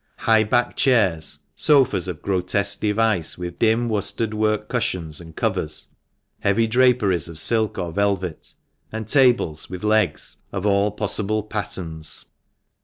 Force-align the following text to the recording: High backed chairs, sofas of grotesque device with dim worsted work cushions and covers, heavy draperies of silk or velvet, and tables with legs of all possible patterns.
High 0.17 0.43
backed 0.45 0.77
chairs, 0.79 1.37
sofas 1.55 2.07
of 2.07 2.23
grotesque 2.23 2.79
device 2.79 3.37
with 3.37 3.59
dim 3.59 3.87
worsted 3.87 4.33
work 4.33 4.67
cushions 4.67 5.21
and 5.21 5.35
covers, 5.35 5.89
heavy 6.39 6.65
draperies 6.65 7.27
of 7.27 7.37
silk 7.37 7.77
or 7.77 7.91
velvet, 7.91 8.55
and 8.91 9.07
tables 9.07 9.69
with 9.69 9.83
legs 9.83 10.37
of 10.51 10.65
all 10.65 10.89
possible 10.89 11.43
patterns. 11.43 12.25